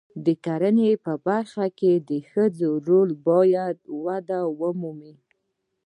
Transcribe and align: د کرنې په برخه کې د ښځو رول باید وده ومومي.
د 0.25 0.27
کرنې 0.45 0.91
په 1.05 1.13
برخه 1.27 1.65
کې 1.79 1.93
د 2.09 2.11
ښځو 2.29 2.69
رول 2.87 3.09
باید 3.27 3.77
وده 4.05 4.39
ومومي. 4.59 5.15